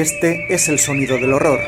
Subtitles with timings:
[0.00, 1.60] Este es el sonido del horror.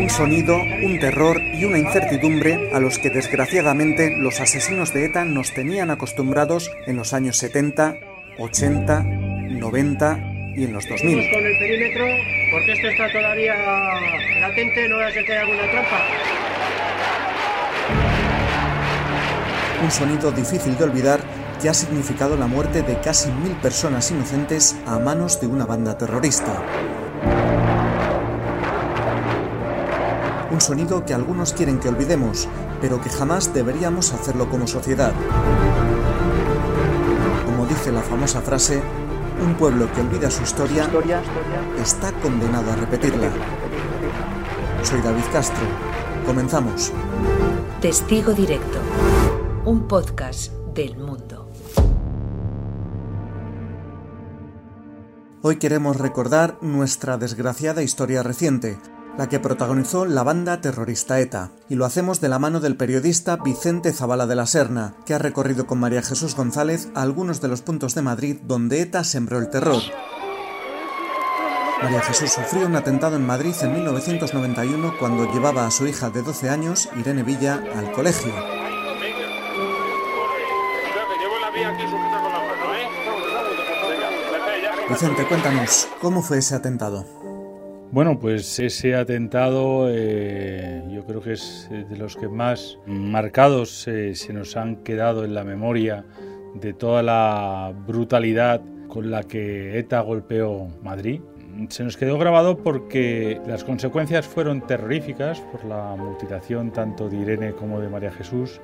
[0.00, 5.24] Un sonido, un terror y una incertidumbre a los que desgraciadamente los asesinos de ETA
[5.24, 7.98] nos tenían acostumbrados en los años 70,
[8.36, 10.18] 80, 90
[10.56, 11.30] y en los 2000.
[11.30, 12.04] con el perímetro
[12.50, 13.54] porque esto está todavía
[14.40, 16.00] latente, no a que alguna trampa.
[19.84, 21.20] Un sonido difícil de olvidar
[21.60, 25.96] que ha significado la muerte de casi mil personas inocentes a manos de una banda
[25.98, 26.62] terrorista.
[30.50, 32.48] Un sonido que algunos quieren que olvidemos,
[32.80, 35.12] pero que jamás deberíamos hacerlo como sociedad.
[37.44, 38.82] Como dice la famosa frase,
[39.44, 40.88] un pueblo que olvida su historia
[41.80, 43.28] está condenado a repetirla.
[44.82, 45.64] Soy David Castro.
[46.26, 46.92] Comenzamos.
[47.80, 48.78] Testigo Directo,
[49.64, 51.39] un podcast del mundo.
[55.42, 58.78] Hoy queremos recordar nuestra desgraciada historia reciente,
[59.16, 63.36] la que protagonizó la banda terrorista ETA, y lo hacemos de la mano del periodista
[63.36, 67.62] Vicente Zavala de la Serna, que ha recorrido con María Jesús González algunos de los
[67.62, 69.80] puntos de Madrid donde ETA sembró el terror.
[71.82, 76.20] María Jesús sufrió un atentado en Madrid en 1991 cuando llevaba a su hija de
[76.20, 78.59] 12 años, Irene Villa, al colegio.
[84.90, 87.04] Vicente, cuéntanos, ¿cómo fue ese atentado?
[87.92, 94.16] Bueno, pues ese atentado eh, yo creo que es de los que más marcados eh,
[94.16, 96.04] se nos han quedado en la memoria
[96.54, 101.20] de toda la brutalidad con la que ETA golpeó Madrid.
[101.68, 107.52] Se nos quedó grabado porque las consecuencias fueron terroríficas por la mutilación tanto de Irene
[107.52, 108.60] como de María Jesús,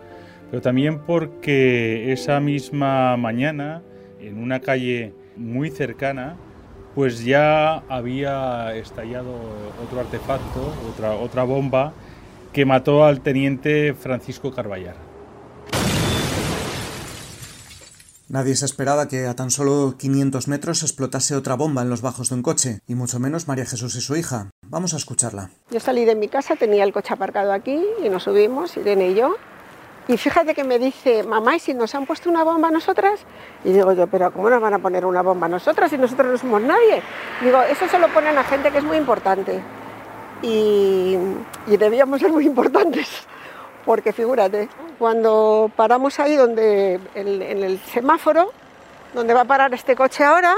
[0.51, 3.83] pero también porque esa misma mañana,
[4.19, 6.37] en una calle muy cercana,
[6.95, 9.35] pues ya había estallado
[9.85, 11.93] otro artefacto, otra, otra bomba,
[12.53, 14.97] que mató al teniente Francisco Carballar.
[18.29, 22.29] Nadie se esperaba que a tan solo 500 metros explotase otra bomba en los bajos
[22.29, 24.51] de un coche, y mucho menos María Jesús y su hija.
[24.67, 25.51] Vamos a escucharla.
[25.71, 29.15] Yo salí de mi casa, tenía el coche aparcado aquí y nos subimos, Irene y
[29.15, 29.37] yo,
[30.09, 33.21] y fíjate que me dice, mamá, ¿y si nos han puesto una bomba a nosotras?
[33.65, 36.31] Y digo yo, pero ¿cómo nos van a poner una bomba a nosotras si nosotros
[36.31, 37.03] no somos nadie?
[37.41, 39.61] Digo, eso se lo ponen a gente que es muy importante.
[40.43, 41.17] Y,
[41.67, 43.09] y debíamos ser muy importantes,
[43.85, 44.69] porque figúrate,
[44.99, 48.53] cuando paramos ahí donde, en, el semáforo,
[49.13, 50.55] donde va a parar este coche ahora,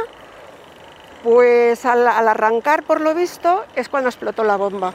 [1.22, 4.92] pues al arrancar, por lo visto, es cuando explotó la bomba.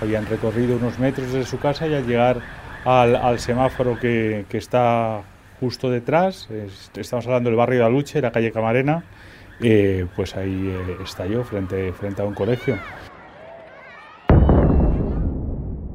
[0.00, 2.40] Habían recorrido unos metros de su casa y al llegar
[2.84, 5.22] al, semáforo que, está
[5.60, 9.04] justo detrás, es, estamos hablando del barrio de Aluche, la calle Camarena,
[9.60, 12.78] eh, pues ahí eh, estalló frente, frente a un colegio.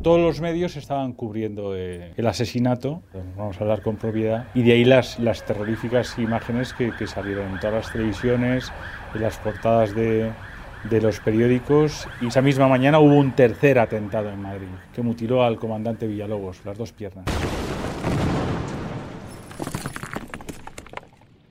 [0.01, 3.03] Todos los medios estaban cubriendo eh, el asesinato,
[3.37, 7.53] vamos a hablar con propiedad, y de ahí las, las terroríficas imágenes que, que salieron
[7.53, 8.69] en todas las televisiones,
[9.15, 10.29] en las portadas de,
[10.89, 15.43] de los periódicos y esa misma mañana hubo un tercer atentado en Madrid que mutiló
[15.43, 17.25] al comandante Villalobos, las dos piernas.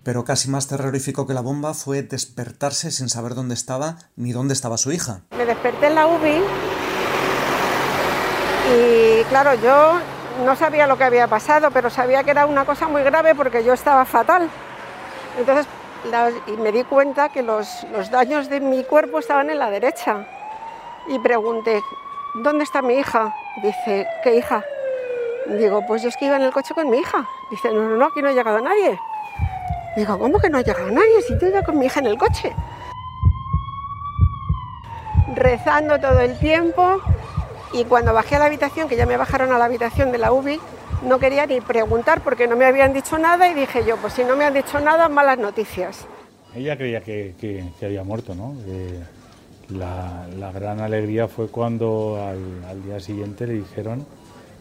[0.03, 4.53] Pero casi más terrorífico que la bomba fue despertarse sin saber dónde estaba ni dónde
[4.53, 5.23] estaba su hija.
[5.37, 6.43] Me desperté en la UBI
[8.75, 9.99] y claro, yo
[10.45, 13.63] no sabía lo que había pasado, pero sabía que era una cosa muy grave porque
[13.63, 14.49] yo estaba fatal.
[15.39, 15.67] Entonces
[16.47, 20.27] y me di cuenta que los, los, daños de mi cuerpo estaban en la derecha.
[21.09, 21.81] Y pregunté,
[22.43, 23.35] ¿dónde está mi hija?
[23.63, 24.65] Dice, ¿qué hija?
[25.47, 27.27] Digo, pues yo es que iba en el coche con mi hija.
[27.51, 28.99] Dice, no, no, no, aquí no ha llegado nadie.
[29.97, 32.19] Digo, ¿cómo que no ha llegado nadie si yo iba con mi hija en el
[32.19, 32.55] coche?
[35.35, 37.01] Rezando todo el tiempo
[37.73, 40.33] y cuando bajé a la habitación, que ya me bajaron a la habitación de la
[40.33, 40.61] UBI,
[41.03, 44.25] no quería ni preguntar porque no me habían dicho nada y dije yo, pues si
[44.25, 46.07] no me han dicho nada, malas noticias.
[46.55, 48.55] Ella creía que, que, que había muerto, ¿no?
[48.67, 49.01] Eh,
[49.71, 54.07] la, la, gran alegría fue cuando al, al, día siguiente le dijeron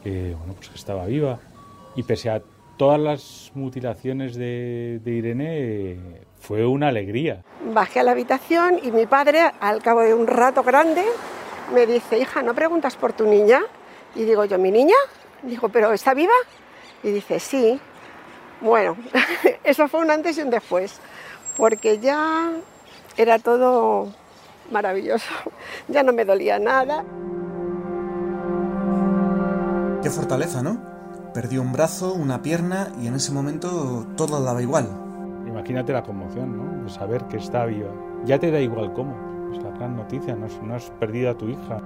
[0.03, 1.39] que, bueno, pues que estaba viva.
[1.95, 2.41] Y pese a
[2.77, 5.99] todas las mutilaciones de, de Irene, eh,
[6.39, 7.44] fue una alegría.
[7.73, 11.03] Bajé a la habitación y mi padre, al cabo de un rato grande,
[11.73, 13.61] me dice, hija, ¿no preguntas por tu niña?
[14.15, 14.95] Y digo yo, ¿mi niña?
[15.43, 16.33] Dijo, ¿pero está viva?
[17.03, 17.79] Y dice, sí.
[18.61, 18.95] Bueno,
[19.63, 20.99] eso fue un antes y un después,
[21.57, 22.51] porque ya
[23.17, 24.13] era todo
[24.69, 25.31] maravilloso,
[25.88, 27.03] ya no me dolía nada.
[30.03, 30.91] Qué fortaleza, ¿no?
[31.33, 34.87] perdió un brazo, una pierna y en ese momento todo daba igual.
[35.47, 36.83] Imagínate la conmoción, ¿no?
[36.83, 37.89] De saber que está viva.
[38.25, 39.15] Ya te da igual cómo.
[39.53, 41.81] Es la gran noticia, no, no has perdido a tu hija.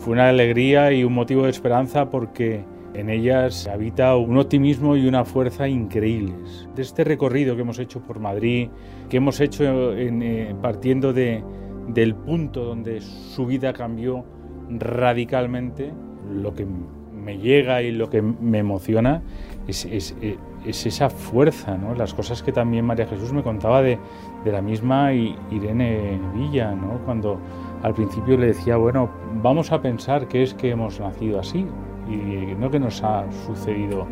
[0.00, 2.64] Fue una alegría y un motivo de esperanza porque
[2.94, 6.66] en ellas habita un optimismo y una fuerza increíbles.
[6.74, 8.70] De este recorrido que hemos hecho por Madrid,
[9.10, 11.44] que hemos hecho en, eh, partiendo de,
[11.88, 14.24] del punto donde su vida cambió
[14.70, 15.92] radicalmente,
[16.32, 16.66] lo que
[17.14, 19.22] me llega y lo que me emociona
[19.68, 20.16] es, es,
[20.64, 21.94] es esa fuerza, ¿no?
[21.94, 23.98] las cosas que también María Jesús me contaba de,
[24.44, 27.00] de la misma Irene Villa, ¿no?
[27.04, 27.38] cuando
[27.82, 29.08] al principio le decía, bueno,
[29.42, 31.66] vamos a pensar que es que hemos nacido así
[32.08, 34.06] y no que nos ha sucedido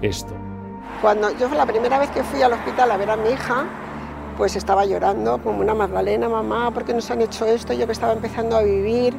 [0.00, 0.34] esto.
[1.00, 3.66] Cuando yo la primera vez que fui al hospital a ver a mi hija,
[4.36, 7.72] pues estaba llorando como una Magdalena, mamá, ¿por qué nos han hecho esto?
[7.72, 9.14] Yo que estaba empezando a vivir.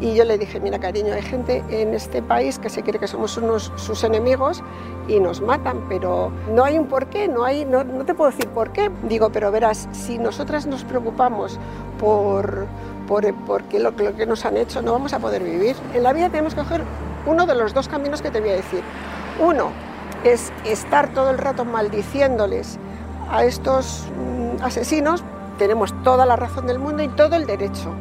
[0.00, 3.06] Y yo le dije, mira cariño, hay gente en este país que se cree que
[3.06, 4.62] somos unos sus enemigos
[5.06, 8.48] y nos matan, pero no hay un porqué, no, hay, no, no te puedo decir
[8.48, 8.90] por qué.
[9.08, 11.58] Digo, pero verás, si nosotras nos preocupamos
[11.98, 12.66] por,
[13.06, 15.76] por, porque lo, lo, que nos han hecho, no vamos a poder vivir.
[15.94, 16.82] En la vida tenemos que coger
[17.26, 18.82] uno de los dos caminos que te voy a decir.
[19.40, 19.70] Uno
[20.24, 22.78] es estar todo el rato maldiciéndoles
[23.30, 25.22] a estos mm, asesinos,
[25.58, 27.92] tenemos toda la razón del mundo y todo el derecho,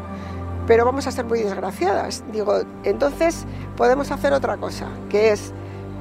[0.68, 2.24] pero vamos a ser muy desgraciadas.
[2.32, 3.46] Digo, entonces
[3.78, 5.54] podemos hacer otra cosa, que es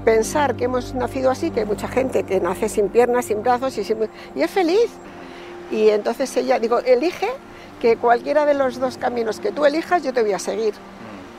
[0.05, 3.77] pensar que hemos nacido así, que hay mucha gente que nace sin piernas, sin brazos
[3.79, 3.99] y, sin...
[4.35, 4.91] y es feliz.
[5.71, 7.29] Y entonces ella, digo, elige
[7.82, 10.73] que cualquiera de los dos caminos que tú elijas, yo te voy a seguir.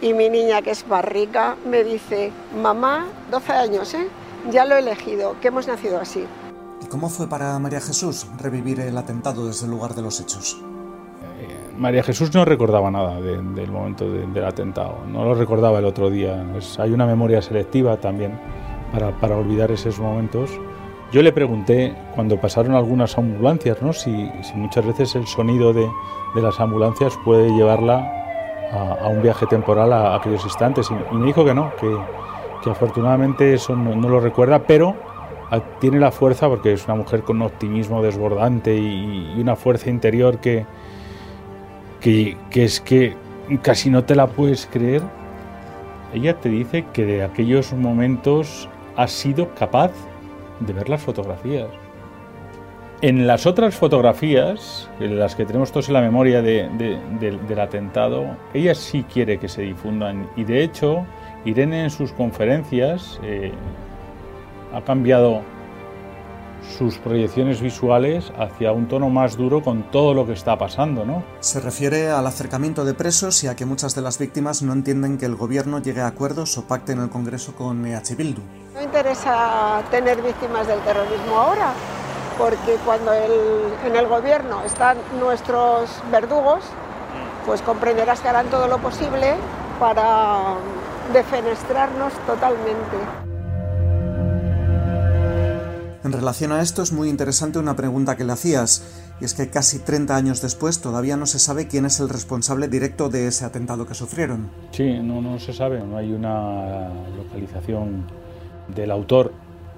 [0.02, 4.10] Y mi niña, que es barrica, me dice, mamá, 12 años, ¿eh?
[4.52, 6.26] ya lo he elegido, que hemos nacido así.
[6.82, 10.62] ¿Y cómo fue para María Jesús revivir el atentado desde el lugar de los hechos?
[11.40, 11.48] Eh,
[11.78, 16.46] María Jesús no recordaba nada del momento del atentado, no lo recordaba el otro día.
[16.78, 18.38] hay una memoria selectiva también
[18.92, 20.52] para, para olvidar esos momentos.
[21.14, 23.94] Yo le pregunté cuando pasaron algunas ambulancias, ¿no?
[23.94, 25.88] si, muchas veces el sonido de,
[26.34, 28.12] las ambulancias puede llevarla
[28.72, 30.90] a, un viaje temporal a, aquellos instantes.
[30.90, 34.96] Y, me dijo que no, que, afortunadamente eso no, lo recuerda, pero
[35.80, 39.92] tiene la fuerza porque es una mujer con un optimismo desbordante y, y una fuerza
[39.92, 40.66] interior que,
[42.02, 43.16] que, que es que
[43.62, 45.04] casi no te la puedes creer.
[46.12, 49.92] Ella te dice que de aquellos momentos ha sido capaz
[50.66, 51.68] de ver las fotografías.
[53.02, 56.70] En las otras fotografías, las que tenemos todos en la memoria de,
[57.20, 61.06] del atentado, ella sí quiere que se difundan y de hecho
[61.44, 63.52] Irene en sus conferencias eh,
[64.74, 65.42] ha cambiado
[66.78, 71.24] sus proyecciones visuales hacia un tono más duro con todo lo que está pasando, ¿no?
[71.40, 75.18] Se refiere al acercamiento de presos y a que muchas de las víctimas no entienden
[75.18, 78.42] que el gobierno llegue a acuerdos o pacte en el Congreso con EH Bildu.
[78.74, 81.74] No interesa tener víctimas del terrorismo ahora,
[82.38, 83.32] porque cuando el,
[83.86, 86.64] en el gobierno están nuestros verdugos,
[87.46, 89.36] pues comprenderás que harán todo lo posible
[89.80, 90.56] para
[91.12, 93.33] defenestrarnos totalmente.
[96.04, 98.84] En relación a esto es muy interesante una pregunta que le hacías,
[99.22, 102.68] y es que casi 30 años después todavía no se sabe quién es el responsable
[102.68, 104.50] directo de ese atentado que sufrieron.
[104.72, 108.04] Sí, no, no se sabe, no hay una localización
[108.76, 109.32] del autor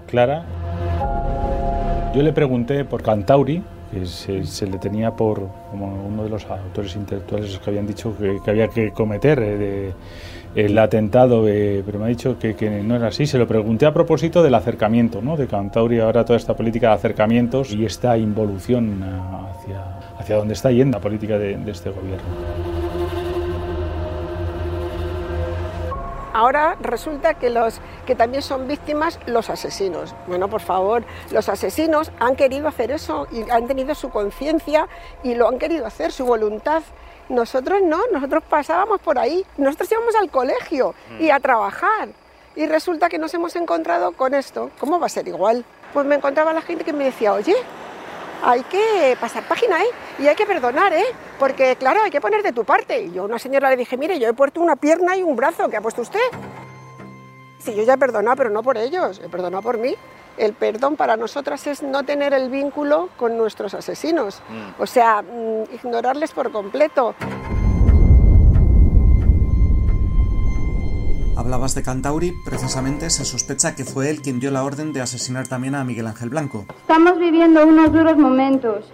[0.08, 0.46] clara.
[2.16, 3.64] Yo le pregunté por Cantauri,
[4.04, 8.40] se, se, le tenía por como uno de los autores intelectuales que habían dicho que,
[8.50, 9.94] había que cometer eh,
[10.56, 13.26] el atentado, eh, pero me ha dicho que, no era así.
[13.26, 15.38] Se lo pregunté a propósito del acercamiento, ¿no?
[15.38, 20.72] de Cantauri, ahora toda esta política de acercamientos y esta involución hacia, hacia dónde está
[20.72, 22.65] yendo la política de este gobierno.
[26.36, 30.14] Ahora resulta que, los, que también son víctimas los asesinos.
[30.28, 34.90] Bueno, por favor, los asesinos han querido hacer eso y han tenido su conciencia
[35.24, 36.84] y lo han querido hacer, su voluntad.
[37.30, 42.10] Nosotros no, nosotros pasábamos por ahí, nosotros íbamos al colegio y a trabajar.
[42.58, 44.72] Y resulta que nos hemos encontrado con esto.
[44.78, 45.64] ¿Cómo va a ser igual?
[45.94, 47.56] Pues me encontraba la gente que me decía, oye,
[48.44, 49.88] hay que pasar página, ¿eh?
[50.20, 51.06] Y hay que perdonar, ¿eh?
[51.40, 53.02] Porque, claro, hay que poner de tu parte.
[53.02, 55.36] Y yo a una señora le dije, mire, yo he puesto una pierna y un
[55.36, 56.20] brazo, ¿qué ha puesto usted?
[57.60, 59.96] Sí, yo ya he perdonado, pero no por ellos, he perdonado por mí.
[60.38, 64.82] El perdón para nosotras es no tener el vínculo con nuestros asesinos, mm.
[64.82, 65.24] o sea,
[65.72, 67.16] ignorarles por completo.
[71.38, 75.48] Hablabas de Cantauri, precisamente se sospecha que fue él quien dio la orden de asesinar
[75.48, 76.66] también a Miguel Ángel Blanco.
[76.80, 78.86] Estamos viviendo unos duros momentos,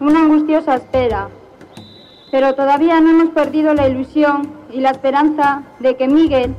[0.00, 1.28] una angustiosa espera,
[2.30, 6.54] pero todavía no hemos perdido la ilusión y la esperanza de que Miguel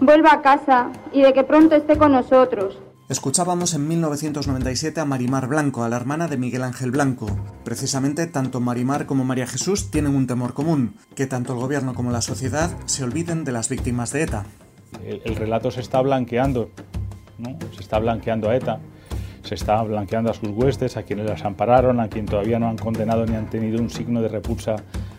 [0.00, 2.78] vuelva a casa y de que pronto esté con nosotros.
[3.08, 7.28] Escuchábamos en 1997 a Marimar Blanco, a la hermana de Miguel Ángel Blanco.
[7.64, 12.10] Precisamente tanto Marimar como María Jesús tienen un temor común, que tanto el gobierno como
[12.10, 14.44] la sociedad se olviden de las víctimas de ETA.
[15.04, 16.70] El, relato se está blanqueando,
[17.38, 17.56] ¿no?
[17.74, 18.80] se está blanqueando a ETA,
[19.42, 22.76] se está blanqueando a sus huestes, a quienes las ampararon, a quien todavía no han
[22.76, 24.76] condenado ni han tenido un signo de repulsa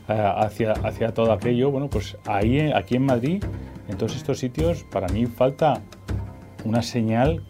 [0.10, 1.72] eh, hacia, hacia todo aquello.
[1.72, 3.44] Bueno, pues ahí, aquí en Madrid,
[3.88, 5.82] en todos estos sitios, para mí falta
[6.66, 7.44] una señal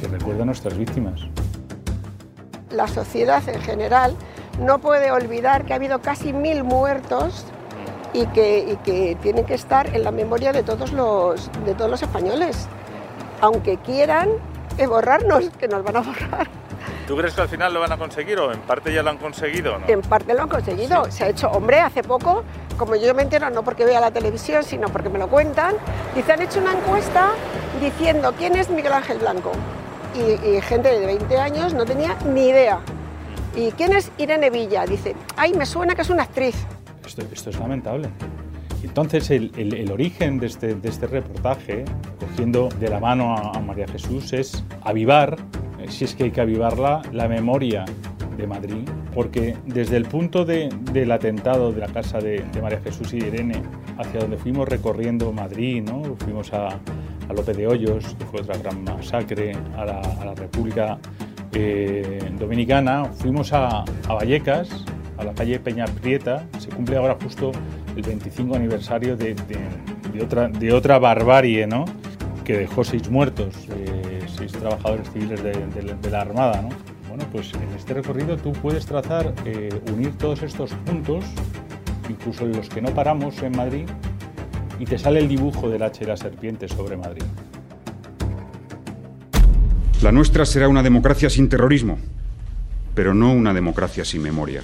[0.00, 1.22] que recuerda a nuestras víctimas.
[2.70, 4.16] La sociedad en general
[4.60, 7.46] no puede olvidar que ha habido casi mil muertos
[8.12, 12.02] y que, que tienen que estar en la memoria de todos los, de todos los
[12.02, 12.68] españoles.
[13.40, 14.28] Aunque quieran
[14.86, 16.48] borrarnos, que nos van a borrar.
[17.06, 19.18] ¿Tú crees que al final lo van a conseguir o en parte ya lo han
[19.18, 19.78] conseguido?
[19.78, 19.86] ¿no?
[19.88, 21.10] En parte lo han conseguido.
[21.10, 22.44] Se ha hecho, hombre, hace poco,
[22.78, 25.74] como yo me entero, no porque vea la televisión, sino porque me lo cuentan,
[26.14, 27.30] dice, han hecho una encuesta
[27.80, 29.52] diciendo quién es Miguel Ángel Blanco
[30.14, 32.80] y, gente de 20 años no tenía ni idea.
[33.54, 34.86] ¿Y quién es Irene Villa?
[34.86, 36.54] Dice, ay, me suena que es una actriz.
[37.12, 38.08] Esto, esto es lamentable.
[38.82, 41.84] Entonces, el, el, origen de este, de este, reportaje,
[42.18, 45.36] cogiendo de la mano a, María Jesús, es avivar,
[45.78, 47.84] eh, si es que hay que avivarla, la memoria
[48.38, 52.80] de Madrid, porque desde el punto de, del atentado de la casa de, de, María
[52.80, 53.62] Jesús y Irene,
[53.98, 56.16] hacia donde fuimos recorriendo Madrid, ¿no?
[56.16, 60.98] fuimos a, a López de Hoyos, que fue otra gran masacre, a la, República
[61.52, 64.86] eh, Dominicana, fuimos a, Vallecas,
[65.22, 67.52] a la calle Peña Prieta, se cumple ahora justo
[67.96, 69.34] el 25 aniversario de,
[70.72, 71.84] otra, barbarie, ¿no?
[72.44, 76.60] que dejó seis muertos, eh, seis trabajadores civiles de, la Armada.
[76.60, 76.70] ¿no?
[77.08, 81.24] Bueno, pues en este recorrido tú puedes trazar, eh, unir todos estos puntos,
[82.08, 83.86] incluso los que no paramos en Madrid,
[84.78, 87.22] y te sale el dibujo del H de la serpiente sobre Madrid.
[90.02, 91.98] La nuestra será una democracia sin terrorismo,
[92.96, 94.62] pero no una democracia sin memoria.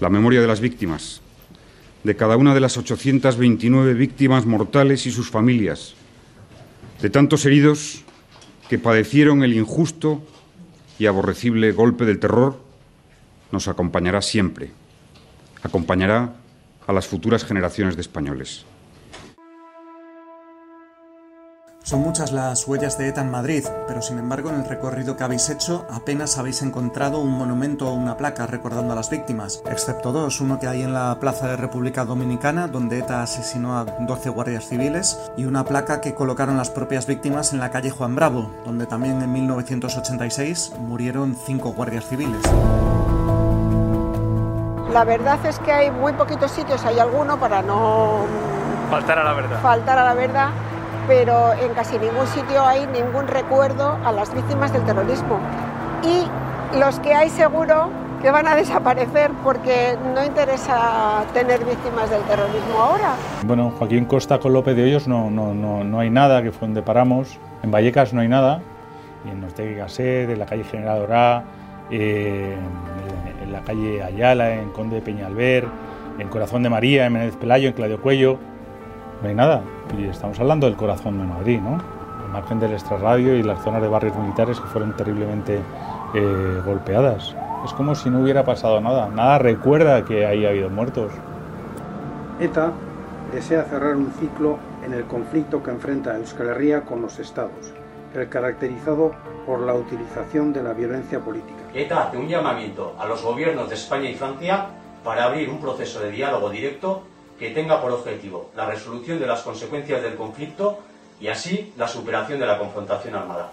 [0.00, 1.20] La memoria de las víctimas,
[2.04, 5.94] de cada una de las 829 víctimas mortales y sus familias,
[7.02, 8.02] de tantos heridos
[8.70, 10.22] que padecieron el injusto
[10.98, 12.58] y aborrecible golpe del terror,
[13.52, 14.70] nos acompañará siempre.
[15.62, 16.34] Acompañará
[16.86, 18.64] a las futuras generaciones de españoles.
[21.90, 25.24] Son muchas las huellas de ETA en Madrid, pero sin embargo en el recorrido que
[25.24, 30.12] habéis hecho apenas habéis encontrado un monumento o una placa recordando a las víctimas, excepto
[30.12, 34.30] dos, uno que hay en la Plaza de República Dominicana, donde ETA asesinó a 12
[34.30, 38.52] guardias civiles, y una placa que colocaron las propias víctimas en la calle Juan Bravo,
[38.64, 42.40] donde también en 1986 murieron 5 guardias civiles.
[44.92, 48.26] La verdad es que hay muy poquitos sitios, hay alguno para no
[48.88, 49.60] faltar a la verdad.
[49.60, 50.50] Faltar a la verdad,
[51.06, 55.38] pero en casi ningún sitio hay ningún recuerdo a las víctimas del terrorismo.
[56.02, 57.88] Y los que hay seguro
[58.22, 63.14] que van a desaparecer porque no interesa tener víctimas del terrorismo ahora.
[63.44, 66.68] Bueno, Joaquín Costa con López de Hoyos no, no, no, no hay nada, que fue
[66.68, 67.38] donde paramos.
[67.62, 68.60] En Vallecas no hay nada,
[69.24, 71.44] y en y Gasset, en la calle General Dorá,
[71.90, 72.56] eh,
[73.42, 75.66] en la calle Ayala, en Conde de Peñalver,
[76.18, 78.38] en Corazón de María, en Menéndez Pelayo, en Claudio Cuello.
[79.22, 79.62] No hay nada.
[79.98, 81.78] Y estamos hablando del corazón de Madrid, ¿no?
[82.24, 85.60] Al margen del extrarradio y las zonas de barrios militares que fueron terriblemente
[86.14, 87.34] eh, golpeadas.
[87.64, 89.08] Es como si no hubiera pasado nada.
[89.08, 91.12] Nada recuerda que ahí ha habido muertos.
[92.40, 92.72] ETA
[93.32, 97.74] desea cerrar un ciclo en el conflicto que enfrenta Euskal Herria con los estados,
[98.14, 99.12] el caracterizado
[99.46, 101.60] por la utilización de la violencia política.
[101.74, 104.68] ETA hace un llamamiento a los gobiernos de España y Francia
[105.04, 107.02] para abrir un proceso de diálogo directo
[107.40, 110.78] que tenga por objetivo la resolución de las consecuencias del conflicto
[111.20, 113.50] y así la superación de la confrontación armada.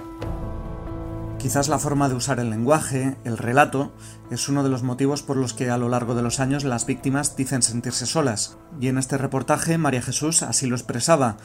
[1.39, 3.91] Quizás la forma de usar el lenguaje, el relato,
[4.29, 6.85] es uno de los motivos por los que a lo largo de los años las
[6.85, 11.37] víctimas dicen sentirse solas, y en este reportaje María Jesús así lo expresaba,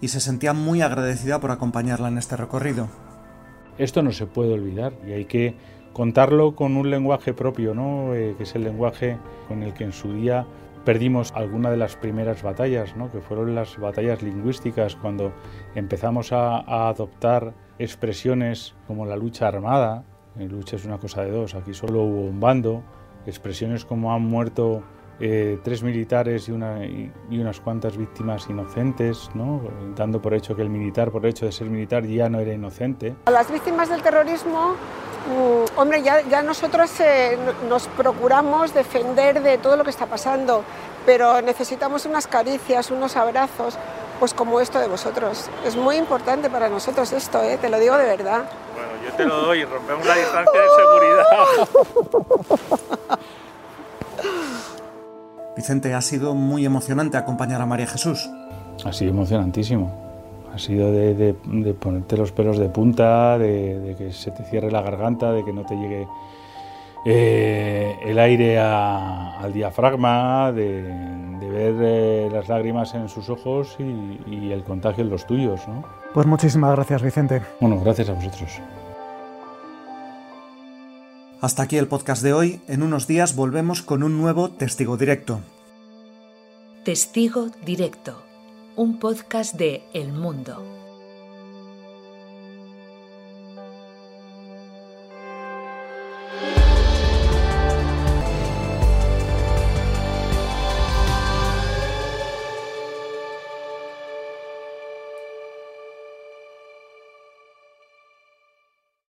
[0.00, 2.88] y se sentía muy agradecida por acompañarla en este recorrido.
[3.78, 5.54] Esto no se puede olvidar y hay que
[5.92, 8.14] contarlo con un lenguaje propio, ¿no?
[8.14, 10.46] Eh, que es el lenguaje con el que en su día
[10.86, 13.10] perdimos alguna de las primeras batallas, ¿no?
[13.10, 15.32] que fueron las batallas lingüísticas, cuando
[15.74, 20.04] empezamos a, adoptar expresiones como la lucha armada,
[20.38, 22.84] en lucha es una cosa de dos, aquí solo hubo un bando,
[23.26, 24.84] expresiones como han muerto
[25.18, 29.62] eh, tres militares y, una, y, unas cuantas víctimas inocentes, ¿no?
[29.96, 33.16] dando por hecho que el militar, por hecho de ser militar, ya no era inocente.
[33.26, 34.76] Las víctimas del terrorismo
[35.76, 40.64] hombre, ya, ya nosotros eh, nos procuramos defender de todo lo que está pasando,
[41.04, 43.76] pero necesitamos unas caricias, unos abrazos,
[44.18, 45.48] pues como esto de vosotros.
[45.64, 47.58] Es muy importante para nosotros esto, ¿eh?
[47.58, 48.44] te lo digo de verdad.
[48.74, 51.26] Bueno, yo te lo doy, rompemos la distancia de seguridad.
[55.56, 58.28] Vicente, ha sido muy emocionante acompañar a María Jesús.
[58.84, 60.05] Ha sido emocionantísimo.
[60.56, 64.42] Ha sido de, de- de ponerte los pelos de punta, de, de que se te
[64.44, 66.08] cierre la garganta, de que no te llegue
[67.04, 73.76] eh, el aire a- al diafragma, de, de ver eh, las lágrimas en sus ojos
[73.78, 75.60] y, y el contagio en los tuyos.
[75.68, 75.84] ¿no?
[76.14, 77.42] Pues muchísimas gracias, Vicente.
[77.60, 78.58] Bueno, gracias a vosotros.
[81.42, 82.60] Hasta aquí el podcast de hoy.
[82.66, 85.40] En unos días volvemos con un nuevo testigo directo.
[86.82, 88.22] Testigo Directo,
[88.76, 90.85] un podcast de El Mundo.